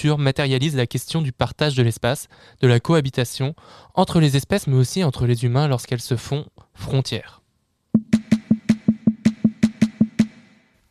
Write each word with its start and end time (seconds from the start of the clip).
clôtures 0.00 0.18
matérialisent 0.18 0.76
la 0.76 0.86
question 0.86 1.20
du 1.20 1.30
partage 1.30 1.74
de 1.74 1.82
l'espace, 1.82 2.28
de 2.62 2.66
la 2.66 2.80
cohabitation, 2.80 3.54
entre 3.94 4.18
les 4.18 4.34
espèces 4.34 4.66
mais 4.66 4.76
aussi 4.76 5.04
entre 5.04 5.26
les 5.26 5.44
humains 5.44 5.68
lorsqu'elles 5.68 6.00
se 6.00 6.16
font 6.16 6.46
frontières. 6.72 7.42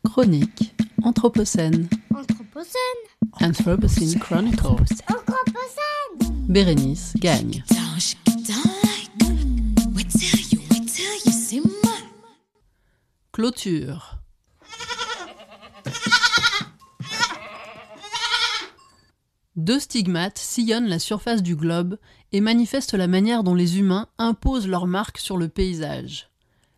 Chronique 0.04 0.74
Anthropocène. 1.02 1.88
Anthropocène. 2.14 3.02
Anthropocene 3.40 4.18
Chronicles. 4.20 5.02
Anthropocène. 5.08 6.46
Bérénice 6.48 7.14
gagne. 7.16 7.64
Clôture. 13.32 14.09
Deux 19.60 19.78
stigmates 19.78 20.38
sillonnent 20.38 20.88
la 20.88 20.98
surface 20.98 21.42
du 21.42 21.54
globe 21.54 21.98
et 22.32 22.40
manifestent 22.40 22.94
la 22.94 23.06
manière 23.06 23.44
dont 23.44 23.54
les 23.54 23.78
humains 23.78 24.08
imposent 24.16 24.66
leur 24.66 24.86
marque 24.86 25.18
sur 25.18 25.36
le 25.36 25.50
paysage. 25.50 26.30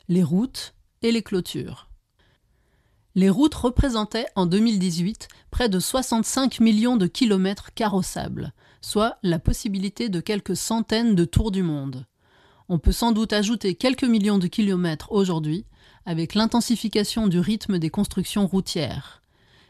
Les 0.09 0.25
routes 0.25 0.75
et 1.01 1.13
les 1.13 1.23
clôtures. 1.23 1.89
Les 3.15 3.31
routes 3.31 3.55
représentaient 3.55 4.27
en 4.35 4.47
2018 4.47 5.29
près 5.53 5.69
de 5.69 5.79
65 5.79 6.59
millions 6.59 6.97
de 6.97 7.07
kilomètres 7.07 7.73
carrossables, 7.73 8.53
soit 8.81 9.17
la 9.23 9.39
possibilité 9.39 10.09
de 10.09 10.19
quelques 10.19 10.57
centaines 10.57 11.15
de 11.15 11.25
tours 11.25 11.53
du 11.53 11.63
monde. 11.63 12.09
On 12.69 12.81
peut 12.81 12.91
sans 12.91 13.13
doute 13.13 13.33
ajouter 13.33 13.77
quelques 13.77 14.03
millions 14.03 14.39
de 14.39 14.49
kilomètres 14.49 15.13
aujourd'hui, 15.13 15.67
avec 16.05 16.35
l'intensification 16.35 17.29
du 17.29 17.39
rythme 17.39 17.79
des 17.79 17.91
constructions 17.91 18.49
routières. 18.49 19.23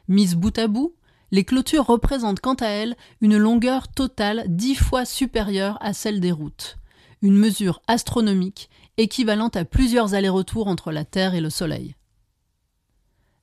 Mises 0.09 0.35
bout 0.35 0.57
à 0.57 0.67
bout, 0.67 0.95
les 1.33 1.45
clôtures 1.45 1.87
représentent 1.87 2.41
quant 2.41 2.55
à 2.55 2.67
elles 2.67 2.95
une 3.21 3.39
longueur 3.39 3.89
totale 3.89 4.45
dix 4.47 4.77
fois 4.77 5.05
supérieure 5.05 5.79
à 5.81 5.95
celle 5.95 6.21
des 6.21 6.31
routes, 6.31 6.77
une 7.23 7.37
mesure 7.37 7.81
astronomique 7.89 8.71
équivalente 8.99 9.57
à 9.57 9.65
plusieurs 9.65 10.15
allers-retours 10.15 10.69
entre 10.69 10.93
la 10.93 11.05
Terre 11.07 11.35
et 11.35 11.41
le 11.41 11.51
Soleil. 11.51 11.97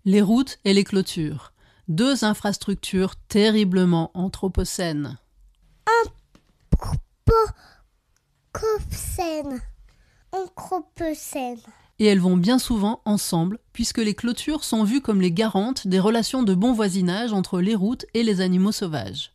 Les 0.05 0.21
routes 0.21 0.59
et 0.63 0.73
les 0.73 0.83
clôtures, 0.83 1.51
deux 1.87 2.23
infrastructures 2.23 3.15
terriblement 3.27 4.11
anthropocènes. 4.13 5.17
Anthropocène. 8.53 9.61
Anthropocène. 10.31 11.57
Et 11.99 12.05
elles 12.05 12.19
vont 12.19 12.37
bien 12.37 12.59
souvent 12.59 13.01
ensemble, 13.05 13.59
puisque 13.73 13.99
les 13.99 14.15
clôtures 14.15 14.63
sont 14.63 14.83
vues 14.83 15.01
comme 15.01 15.21
les 15.21 15.31
garantes 15.31 15.87
des 15.87 15.99
relations 15.99 16.43
de 16.43 16.53
bon 16.53 16.73
voisinage 16.73 17.33
entre 17.33 17.61
les 17.61 17.75
routes 17.75 18.05
et 18.13 18.23
les 18.23 18.41
animaux 18.41 18.71
sauvages. 18.71 19.33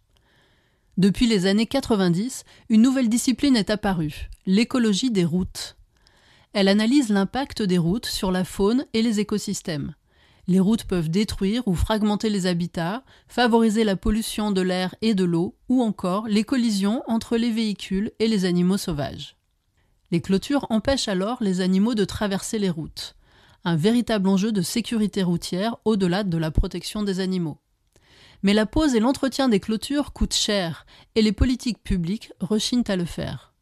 Depuis 0.97 1.27
les 1.27 1.47
années 1.47 1.67
90, 1.67 2.45
une 2.71 2.83
nouvelle 2.83 3.09
discipline 3.09 3.57
est 3.57 3.71
apparue, 3.71 4.31
l'écologie 4.47 5.11
des 5.11 5.25
routes. 5.25 5.77
Elle 6.53 6.69
analyse 6.69 7.09
l'impact 7.09 7.63
des 7.63 7.79
routes 7.79 8.07
sur 8.07 8.31
la 8.31 8.45
faune 8.45 8.87
et 8.95 9.03
les 9.03 9.21
écosystèmes. 9.21 9.95
Les 10.47 10.61
routes 10.61 10.85
peuvent 10.85 11.11
détruire 11.11 11.67
ou 11.67 11.75
fragmenter 11.75 12.31
les 12.31 12.47
habitats, 12.47 13.03
favoriser 13.29 13.83
la 13.83 13.97
pollution 13.97 14.53
de 14.53 14.61
l'air 14.61 14.95
et 15.03 15.15
de 15.15 15.25
l'eau, 15.25 15.57
ou 15.69 15.83
encore 15.83 16.29
les 16.29 16.45
collisions 16.45 17.03
entre 17.07 17.37
les 17.37 17.51
véhicules 17.51 18.13
et 18.19 18.29
les 18.29 18.45
animaux 18.45 18.77
sauvages. 18.77 19.37
Les 20.15 20.21
clôtures 20.21 20.65
empêchent 20.71 21.09
alors 21.09 21.39
les 21.41 21.61
animaux 21.61 21.97
de 21.97 22.05
traverser 22.05 22.61
les 22.61 22.71
routes. 22.71 23.17
Un 23.65 23.75
véritable 23.75 24.29
enjeu 24.29 24.53
de 24.53 24.63
sécurité 24.63 25.25
routière 25.25 25.75
au-delà 25.85 26.23
de 26.23 26.39
la 26.39 26.53
protection 26.53 27.03
des 27.03 27.19
animaux. 27.19 27.59
Mais 28.45 28.55
la 28.55 28.65
pose 28.65 28.95
et 28.95 29.01
l'entretien 29.01 29.49
des 29.49 29.59
clôtures 29.59 30.13
coûtent 30.13 30.33
cher 30.33 30.87
et 31.17 31.23
les 31.23 31.33
politiques 31.33 31.83
publiques 31.83 32.31
rechignent 32.39 32.85
à 32.87 32.95
le 32.95 33.07
faire. 33.07 33.55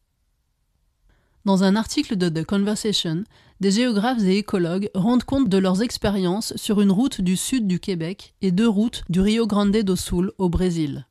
Dans 1.43 1.63
un 1.63 1.75
article 1.75 2.17
de 2.17 2.29
The 2.29 2.45
Conversation, 2.45 3.23
des 3.59 3.71
géographes 3.71 4.21
et 4.21 4.37
écologues 4.37 4.91
rendent 4.93 5.23
compte 5.23 5.49
de 5.49 5.57
leurs 5.57 5.81
expériences 5.81 6.55
sur 6.55 6.81
une 6.81 6.91
route 6.91 7.19
du 7.19 7.35
sud 7.35 7.65
du 7.65 7.79
Québec 7.79 8.35
et 8.43 8.51
deux 8.51 8.69
routes 8.69 9.01
du 9.09 9.21
Rio 9.21 9.47
Grande 9.47 9.71
do 9.71 9.95
Sul 9.95 10.31
au 10.37 10.49
Brésil. 10.49 11.07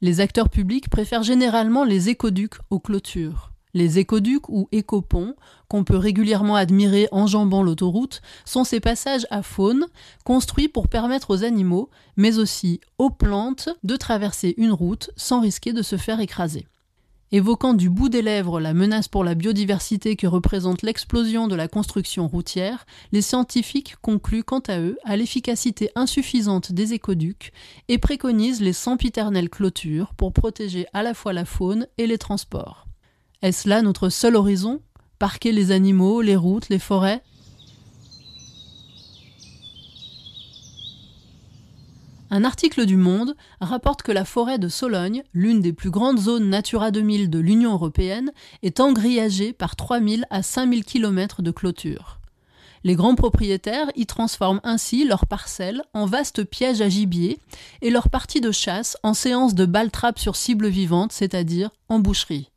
Les 0.00 0.20
acteurs 0.20 0.48
publics 0.48 0.88
préfèrent 0.88 1.24
généralement 1.24 1.84
les 1.84 2.08
écoducs 2.08 2.56
aux 2.70 2.80
clôtures. 2.80 3.47
Les 3.74 3.98
écoducs 3.98 4.48
ou 4.48 4.68
écoponts, 4.72 5.34
qu'on 5.68 5.84
peut 5.84 5.96
régulièrement 5.96 6.56
admirer 6.56 7.08
enjambant 7.12 7.62
l'autoroute, 7.62 8.22
sont 8.44 8.64
ces 8.64 8.80
passages 8.80 9.26
à 9.30 9.42
faune 9.42 9.86
construits 10.24 10.68
pour 10.68 10.88
permettre 10.88 11.30
aux 11.30 11.44
animaux, 11.44 11.90
mais 12.16 12.38
aussi 12.38 12.80
aux 12.98 13.10
plantes, 13.10 13.68
de 13.82 13.96
traverser 13.96 14.54
une 14.56 14.72
route 14.72 15.10
sans 15.16 15.40
risquer 15.40 15.72
de 15.72 15.82
se 15.82 15.96
faire 15.96 16.20
écraser. 16.20 16.66
Évoquant 17.30 17.74
du 17.74 17.90
bout 17.90 18.08
des 18.08 18.22
lèvres 18.22 18.58
la 18.58 18.72
menace 18.72 19.06
pour 19.06 19.22
la 19.22 19.34
biodiversité 19.34 20.16
que 20.16 20.26
représente 20.26 20.80
l'explosion 20.80 21.46
de 21.46 21.54
la 21.54 21.68
construction 21.68 22.26
routière, 22.26 22.86
les 23.12 23.20
scientifiques 23.20 23.96
concluent 24.00 24.44
quant 24.44 24.62
à 24.66 24.80
eux 24.80 24.96
à 25.04 25.14
l'efficacité 25.14 25.90
insuffisante 25.94 26.72
des 26.72 26.94
écoducs 26.94 27.52
et 27.88 27.98
préconisent 27.98 28.62
les 28.62 28.72
sempiternelles 28.72 29.50
clôtures 29.50 30.14
pour 30.14 30.32
protéger 30.32 30.86
à 30.94 31.02
la 31.02 31.12
fois 31.12 31.34
la 31.34 31.44
faune 31.44 31.86
et 31.98 32.06
les 32.06 32.16
transports. 32.16 32.87
Est-ce 33.40 33.68
là 33.68 33.82
notre 33.82 34.08
seul 34.08 34.34
horizon? 34.34 34.80
Parquer 35.20 35.52
les 35.52 35.70
animaux, 35.70 36.22
les 36.22 36.34
routes, 36.34 36.68
les 36.70 36.80
forêts? 36.80 37.22
Un 42.30 42.42
article 42.42 42.84
du 42.84 42.96
Monde 42.96 43.36
rapporte 43.60 44.02
que 44.02 44.10
la 44.10 44.24
forêt 44.24 44.58
de 44.58 44.66
Sologne, 44.66 45.22
l'une 45.32 45.60
des 45.60 45.72
plus 45.72 45.90
grandes 45.90 46.18
zones 46.18 46.50
Natura 46.50 46.90
2000 46.90 47.30
de 47.30 47.38
l'Union 47.38 47.74
européenne, 47.74 48.32
est 48.64 48.80
engrillagée 48.80 49.52
par 49.52 49.76
3000 49.76 50.26
à 50.30 50.42
5000 50.42 50.84
km 50.84 51.40
de 51.40 51.52
clôtures. 51.52 52.18
Les 52.82 52.96
grands 52.96 53.14
propriétaires 53.14 53.92
y 53.94 54.06
transforment 54.06 54.60
ainsi 54.64 55.04
leurs 55.04 55.26
parcelles 55.26 55.82
en 55.94 56.06
vastes 56.06 56.42
pièges 56.42 56.80
à 56.80 56.88
gibier 56.88 57.38
et 57.82 57.90
leurs 57.90 58.10
parties 58.10 58.40
de 58.40 58.50
chasse 58.50 58.96
en 59.04 59.14
séances 59.14 59.54
de 59.54 59.64
balles-trappes 59.64 60.18
sur 60.18 60.34
cible 60.34 60.66
vivante, 60.66 61.12
c'est-à-dire 61.12 61.70
en 61.88 62.00
boucherie. 62.00 62.50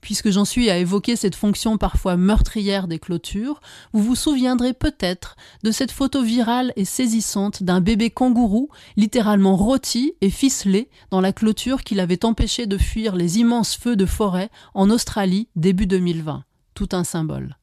Puisque 0.00 0.30
j'en 0.30 0.44
suis 0.44 0.70
à 0.70 0.78
évoquer 0.78 1.16
cette 1.16 1.34
fonction 1.34 1.76
parfois 1.76 2.16
meurtrière 2.16 2.88
des 2.88 2.98
clôtures, 2.98 3.60
vous 3.92 4.02
vous 4.02 4.14
souviendrez 4.14 4.72
peut-être 4.72 5.36
de 5.62 5.70
cette 5.70 5.92
photo 5.92 6.22
virale 6.22 6.72
et 6.76 6.84
saisissante 6.84 7.62
d'un 7.62 7.80
bébé 7.80 8.10
kangourou 8.10 8.70
littéralement 8.96 9.56
rôti 9.56 10.14
et 10.20 10.30
ficelé 10.30 10.88
dans 11.10 11.20
la 11.20 11.32
clôture 11.32 11.82
qui 11.82 11.94
l'avait 11.94 12.24
empêché 12.24 12.66
de 12.66 12.78
fuir 12.78 13.14
les 13.14 13.38
immenses 13.38 13.76
feux 13.76 13.96
de 13.96 14.06
forêt 14.06 14.50
en 14.74 14.90
Australie 14.90 15.48
début 15.56 15.86
2020. 15.86 16.44
Tout 16.74 16.88
un 16.92 17.04
symbole. 17.04 17.56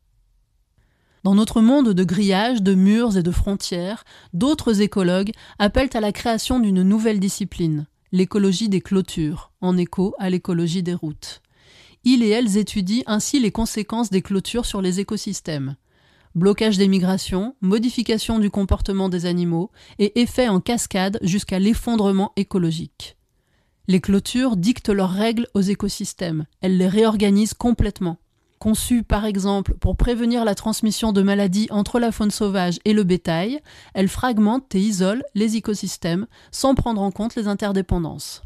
Dans 1.24 1.36
notre 1.36 1.62
monde 1.62 1.90
de 1.90 2.04
grillages, 2.04 2.62
de 2.62 2.76
murs 2.76 3.18
et 3.18 3.24
de 3.24 3.32
frontières, 3.32 4.06
d'autres 4.34 4.82
écologues 4.82 5.32
appellent 5.60 5.90
à 5.94 6.00
la 6.00 6.12
création 6.12 6.60
d'une 6.60 6.84
nouvelle 6.84 7.20
discipline, 7.20 7.88
l'écologie 8.12 8.70
des 8.70 8.82
clôtures, 8.82 9.52
en 9.60 9.76
écho 9.76 10.16
à 10.20 10.30
l'écologie 10.30 10.84
des 10.84 10.94
routes. 10.94 11.42
Ils 12.04 12.24
et 12.24 12.30
elles 12.30 12.58
étudient 12.58 13.04
ainsi 13.08 13.40
les 13.40 13.52
conséquences 13.52 14.10
des 14.10 14.22
clôtures 14.22 14.66
sur 14.66 14.82
les 14.82 15.00
écosystèmes. 15.00 15.76
Blocage 16.36 16.78
des 16.78 16.88
migrations, 16.88 17.56
modification 17.62 18.40
du 18.40 18.50
comportement 18.50 19.10
des 19.10 19.26
animaux 19.26 19.72
et 19.98 20.22
effet 20.22 20.48
en 20.48 20.60
cascade 20.60 21.18
jusqu'à 21.22 21.60
l'effondrement 21.60 22.32
écologique. 22.36 23.18
Les 23.88 24.02
clôtures 24.02 24.58
dictent 24.58 24.90
leurs 24.90 25.12
règles 25.12 25.48
aux 25.54 25.62
écosystèmes, 25.62 26.46
elles 26.62 26.78
les 26.78 26.88
réorganisent 26.88 27.54
complètement. 27.54 28.18
Conçues 28.60 29.04
par 29.04 29.26
exemple 29.26 29.76
pour 29.76 29.96
prévenir 29.96 30.44
la 30.44 30.56
transmission 30.56 31.14
de 31.14 31.22
maladies 31.22 31.68
entre 31.70 32.00
la 32.00 32.12
faune 32.12 32.32
sauvage 32.32 32.80
et 32.86 32.94
le 32.94 33.04
bétail, 33.04 33.62
elles 33.94 34.08
fragmentent 34.08 34.74
et 34.76 34.80
isolent 34.80 35.24
les 35.36 35.56
écosystèmes 35.58 36.28
sans 36.52 36.76
prendre 36.76 37.02
en 37.02 37.12
compte 37.12 37.36
les 37.36 37.48
interdépendances. 37.48 38.42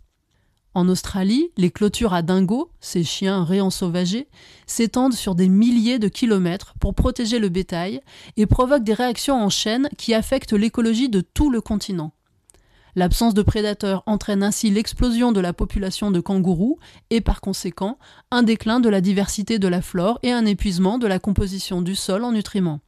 En 0.74 0.88
Australie, 0.88 1.52
les 1.58 1.70
clôtures 1.70 2.14
à 2.14 2.22
dingo, 2.22 2.72
ces 2.80 3.04
chiens 3.04 3.44
réensauvagés, 3.44 4.28
s'étendent 4.68 5.14
sur 5.14 5.36
des 5.36 5.50
milliers 5.50 6.00
de 6.00 6.08
kilomètres 6.08 6.76
pour 6.80 6.96
protéger 6.96 7.40
le 7.40 7.50
bétail 7.50 8.00
et 8.38 8.46
provoquent 8.46 8.86
des 8.86 8.94
réactions 8.94 9.36
en 9.36 9.50
chaîne 9.50 9.90
qui 9.98 10.14
affectent 10.14 10.54
l'écologie 10.54 11.10
de 11.10 11.20
tout 11.20 11.50
le 11.50 11.60
continent. 11.60 12.14
L'absence 12.96 13.34
de 13.34 13.42
prédateurs 13.42 14.04
entraîne 14.06 14.44
ainsi 14.44 14.70
l'explosion 14.70 15.32
de 15.32 15.40
la 15.40 15.54
population 15.54 16.10
de 16.10 16.20
kangourous 16.20 16.80
et 17.10 17.22
par 17.22 17.42
conséquent 17.42 17.98
un 18.32 18.44
déclin 18.44 18.80
de 18.80 18.90
la 18.90 19.02
diversité 19.02 19.60
de 19.60 19.68
la 19.68 19.82
flore 19.82 20.20
et 20.24 20.32
un 20.32 20.46
épuisement 20.46 20.98
de 20.98 21.08
la 21.08 21.20
composition 21.20 21.82
du 21.82 21.96
sol 21.96 22.24
en 22.24 22.32
nutriments. 22.32 22.80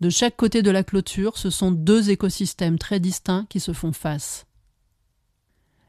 De 0.00 0.10
chaque 0.10 0.36
côté 0.36 0.62
de 0.62 0.70
la 0.70 0.84
clôture, 0.84 1.36
ce 1.36 1.50
sont 1.50 1.72
deux 1.72 2.10
écosystèmes 2.10 2.78
très 2.78 3.00
distincts 3.00 3.46
qui 3.48 3.58
se 3.58 3.72
font 3.72 3.92
face. 3.92 4.47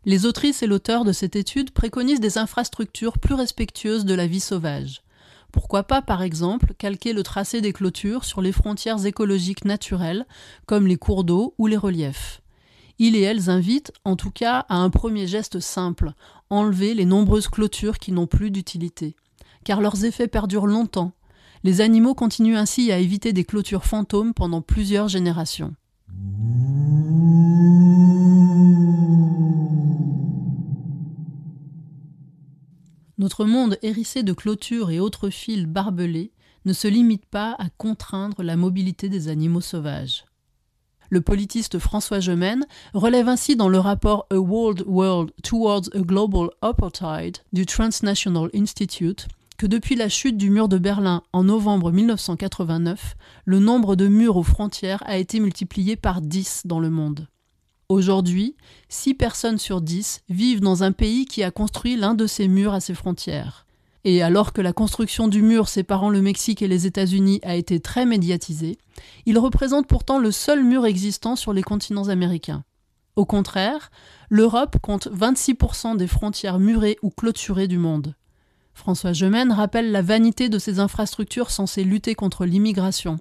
Les 0.10 0.26
autrices 0.26 0.64
et 0.64 0.66
l'auteur 0.66 1.06
de 1.06 1.12
cette 1.12 1.36
étude 1.36 1.70
préconisent 1.70 2.20
des 2.20 2.40
infrastructures 2.40 3.20
plus 3.20 3.36
respectueuses 3.36 4.06
de 4.06 4.16
la 4.16 4.26
vie 4.26 4.40
sauvage. 4.40 5.04
Pourquoi 5.52 5.84
pas, 5.84 6.02
par 6.02 6.24
exemple, 6.24 6.74
calquer 6.76 7.14
le 7.14 7.22
tracé 7.22 7.62
des 7.62 7.74
clôtures 7.74 8.26
sur 8.26 8.42
les 8.42 8.52
frontières 8.52 9.06
écologiques 9.06 9.66
naturelles, 9.66 10.26
comme 10.66 10.88
les 10.88 10.98
cours 10.98 11.24
d'eau 11.24 11.54
ou 11.60 11.68
les 11.68 11.78
reliefs 11.78 12.42
Ils 12.98 13.16
et 13.16 13.22
elles 13.22 13.52
invitent, 13.52 13.92
en 14.04 14.16
tout 14.16 14.32
cas, 14.32 14.66
à 14.68 14.78
un 14.78 14.90
premier 14.90 15.28
geste 15.28 15.60
simple, 15.60 16.14
enlever 16.50 16.96
les 16.96 17.06
nombreuses 17.06 17.48
clôtures 17.48 18.00
qui 18.00 18.12
n'ont 18.12 18.26
plus 18.26 18.50
d'utilité. 18.50 19.16
Car 19.64 19.80
leurs 19.80 20.06
effets 20.06 20.28
perdurent 20.28 20.66
longtemps. 20.66 21.12
Les 21.64 21.82
animaux 21.82 22.16
continuent 22.16 22.58
ainsi 22.58 22.92
à 22.92 22.98
éviter 22.98 23.32
des 23.32 23.44
clôtures 23.44 23.86
fantômes 23.86 24.34
pendant 24.34 24.64
plusieurs 24.64 25.08
générations. 25.08 25.76
Notre 33.20 33.44
monde 33.44 33.78
hérissé 33.82 34.24
de 34.24 34.32
clôtures 34.32 34.92
et 34.92 35.02
autres 35.02 35.30
fils 35.30 35.66
barbelés 35.66 36.32
ne 36.64 36.72
se 36.72 36.88
limite 36.88 37.26
pas 37.26 37.54
à 37.60 37.70
contraindre 37.70 38.44
la 38.44 38.56
mobilité 38.56 39.10
des 39.10 39.28
animaux 39.28 39.60
sauvages. 39.60 40.24
Le 41.10 41.20
politiste 41.20 41.80
François 41.80 42.22
Gemène 42.22 42.66
relève 42.94 43.28
ainsi 43.28 43.58
dans 43.58 43.68
le 43.68 43.78
rapport 43.78 44.26
A 44.32 44.38
World 44.38 44.84
World 44.88 45.32
Towards 45.44 45.90
a 45.94 46.00
Global 46.00 46.50
Apartheid 46.62 47.40
du 47.52 47.66
Transnational 47.66 48.50
Institute 48.56 49.28
que 49.58 49.66
depuis 49.66 49.96
la 49.96 50.08
chute 50.08 50.38
du 50.38 50.50
mur 50.50 50.70
de 50.70 50.78
Berlin 50.78 51.22
en 51.34 51.44
novembre 51.44 51.92
1989, 51.92 53.18
le 53.44 53.60
nombre 53.60 53.98
de 53.98 54.08
murs 54.08 54.38
aux 54.38 54.44
frontières 54.44 55.04
a 55.06 55.18
été 55.18 55.42
multiplié 55.42 55.98
par 55.98 56.22
10 56.22 56.62
dans 56.64 56.80
le 56.80 56.90
monde. 56.90 57.28
Aujourd'hui, 57.92 58.56
6 58.90 59.16
personnes 59.16 59.58
sur 59.58 59.82
10 59.82 60.22
vivent 60.30 60.60
dans 60.60 60.84
un 60.84 60.92
pays 60.92 61.26
qui 61.26 61.42
a 61.42 61.50
construit 61.50 61.98
l'un 61.98 62.14
de 62.14 62.28
ces 62.28 62.48
murs 62.48 62.76
à 62.76 62.82
ses 62.82 62.94
frontières. 62.94 63.66
Et 64.04 64.22
alors 64.22 64.54
que 64.54 64.62
la 64.62 64.74
construction 64.74 65.28
du 65.28 65.42
mur 65.42 65.68
séparant 65.68 66.12
le 66.12 66.22
Mexique 66.22 66.62
et 66.62 66.68
les 66.68 66.86
États-Unis 66.86 67.40
a 67.42 67.56
été 67.56 67.80
très 67.80 68.06
médiatisée, 68.06 68.78
il 69.26 69.40
représente 69.40 69.88
pourtant 69.88 70.20
le 70.20 70.30
seul 70.30 70.64
mur 70.64 70.86
existant 70.86 71.36
sur 71.36 71.52
les 71.52 71.64
continents 71.64 72.10
américains. 72.10 72.64
Au 73.16 73.26
contraire, 73.26 73.90
l'Europe 74.30 74.78
compte 74.84 75.08
26% 75.08 75.98
des 75.98 76.08
frontières 76.08 76.60
murées 76.60 77.00
ou 77.02 77.10
clôturées 77.10 77.68
du 77.68 77.80
monde. 77.80 78.14
François 78.76 79.14
Gemène 79.14 79.52
rappelle 79.52 79.92
la 79.92 80.04
vanité 80.04 80.48
de 80.48 80.60
ces 80.60 80.80
infrastructures 80.80 81.50
censées 81.50 81.84
lutter 81.84 82.14
contre 82.14 82.46
l'immigration. 82.46 83.18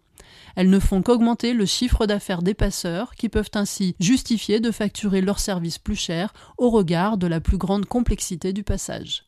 Elles 0.57 0.71
ne 0.71 0.79
font 0.79 1.03
qu'augmenter 1.03 1.53
le 1.53 1.67
chiffre 1.67 2.07
d'affaires 2.07 2.43
des 2.43 2.55
passeurs 2.55 3.15
qui 3.15 3.29
peuvent 3.29 3.51
ainsi 3.55 3.95
justifier 4.01 4.61
de 4.61 4.71
facturer 4.71 5.21
leurs 5.21 5.41
services 5.41 5.79
plus 5.79 5.97
chers 5.97 6.33
au 6.57 6.71
regard 6.71 7.17
de 7.17 7.27
la 7.27 7.41
plus 7.41 7.59
grande 7.59 7.87
complexité 7.87 8.53
du 8.53 8.65
passage. 8.65 9.25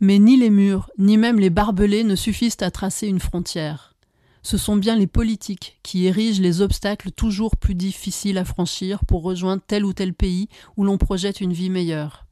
Mais 0.00 0.18
ni 0.18 0.36
les 0.36 0.50
murs, 0.50 0.90
ni 0.98 1.16
même 1.16 1.38
les 1.38 1.50
barbelés 1.50 2.04
ne 2.04 2.16
suffisent 2.16 2.56
à 2.60 2.70
tracer 2.70 3.06
une 3.06 3.20
frontière. 3.20 3.94
Ce 4.42 4.58
sont 4.58 4.76
bien 4.76 4.96
les 4.96 5.06
politiques 5.06 5.78
qui 5.82 6.04
érigent 6.04 6.42
les 6.42 6.60
obstacles 6.60 7.10
toujours 7.10 7.56
plus 7.56 7.74
difficiles 7.74 8.36
à 8.36 8.44
franchir 8.44 9.04
pour 9.06 9.22
rejoindre 9.22 9.62
tel 9.66 9.84
ou 9.86 9.94
tel 9.94 10.12
pays 10.12 10.48
où 10.76 10.84
l'on 10.84 10.98
projette 10.98 11.40
une 11.40 11.54
vie 11.54 11.70
meilleure. 11.70 12.26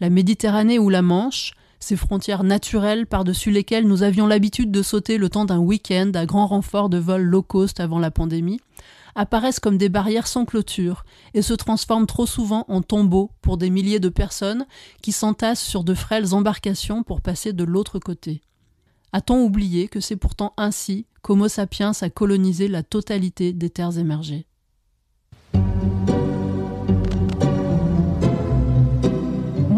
La 0.00 0.08
Méditerranée 0.08 0.78
ou 0.78 0.88
la 0.88 1.02
Manche, 1.02 1.52
ces 1.80 1.96
frontières 1.96 2.44
naturelles 2.44 3.06
par-dessus 3.06 3.50
lesquelles 3.50 3.86
nous 3.86 4.02
avions 4.02 4.26
l'habitude 4.26 4.70
de 4.70 4.82
sauter 4.82 5.18
le 5.18 5.28
temps 5.28 5.44
d'un 5.44 5.58
week-end 5.58 6.10
à 6.14 6.26
grand 6.26 6.46
renfort 6.46 6.88
de 6.88 6.98
vols 6.98 7.22
low 7.22 7.42
cost 7.42 7.80
avant 7.80 7.98
la 7.98 8.10
pandémie, 8.10 8.60
apparaissent 9.14 9.60
comme 9.60 9.78
des 9.78 9.88
barrières 9.88 10.26
sans 10.26 10.44
clôture 10.44 11.04
et 11.34 11.42
se 11.42 11.54
transforment 11.54 12.06
trop 12.06 12.26
souvent 12.26 12.64
en 12.68 12.82
tombeaux 12.82 13.30
pour 13.40 13.56
des 13.56 13.70
milliers 13.70 14.00
de 14.00 14.10
personnes 14.10 14.66
qui 15.02 15.12
s'entassent 15.12 15.64
sur 15.64 15.84
de 15.84 15.94
frêles 15.94 16.34
embarcations 16.34 17.02
pour 17.02 17.20
passer 17.20 17.52
de 17.52 17.64
l'autre 17.64 17.98
côté. 17.98 18.42
A-t-on 19.12 19.42
oublié 19.42 19.88
que 19.88 20.00
c'est 20.00 20.16
pourtant 20.16 20.52
ainsi 20.58 21.06
qu'Homo 21.22 21.48
sapiens 21.48 21.92
a 22.00 22.10
colonisé 22.10 22.68
la 22.68 22.82
totalité 22.82 23.52
des 23.52 23.70
terres 23.70 23.98
émergées? 23.98 24.46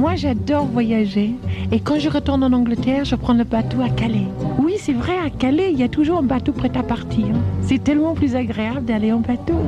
Moi, 0.08 0.16
j'adore 0.16 0.64
voyager. 0.64 1.34
Et 1.70 1.81
quand 1.81 1.99
je 1.99 2.08
retourne 2.08 2.43
en 2.43 2.55
Angleterre, 2.55 3.05
je 3.05 3.14
prends 3.14 3.34
le 3.34 3.44
bateau 3.44 3.82
à 3.82 3.90
Calais. 3.90 4.26
Oui, 4.58 4.76
c'est 4.81 4.94
vrai, 4.94 5.19
à 5.19 5.28
Calais, 5.28 5.70
il 5.70 5.78
y 5.78 5.82
a 5.82 5.88
toujours 5.90 6.16
un 6.16 6.22
bateau 6.22 6.55
prêt 6.55 6.75
à 6.78 6.82
partir. 6.82 7.26
C'est 7.60 7.84
tellement 7.84 8.14
plus 8.14 8.34
agréable 8.34 8.87
d'aller 8.87 9.12
en 9.12 9.20
bateau. 9.20 9.60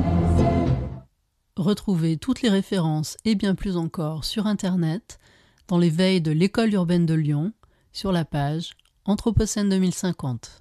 Retrouvez 1.55 2.17
toutes 2.17 2.41
les 2.41 2.49
références 2.49 3.17
et 3.23 3.35
bien 3.35 3.53
plus 3.53 3.77
encore 3.77 4.25
sur 4.25 4.47
Internet, 4.47 5.19
dans 5.67 5.77
les 5.77 5.91
veilles 5.91 6.21
de 6.21 6.31
l'école 6.31 6.73
urbaine 6.73 7.05
de 7.05 7.13
Lyon, 7.13 7.53
sur 7.93 8.11
la 8.11 8.25
page 8.25 8.71
Anthropocène 9.05 9.69
2050. 9.69 10.59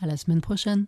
À 0.00 0.06
la 0.06 0.16
semaine 0.16 0.40
prochaine. 0.40 0.86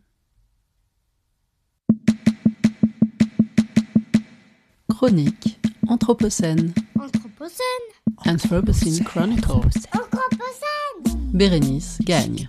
Chronique 4.89 5.61
Anthropocène. 5.89 6.73
Anthropocène. 7.43 8.35
Anthropocene 8.35 9.05
Chronicles. 9.05 9.87
Anthropocène. 9.93 11.33
Bérénice 11.33 11.99
gagne. 12.03 12.49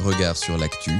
Regard 0.00 0.36
sur 0.36 0.58
l'actu 0.58 0.90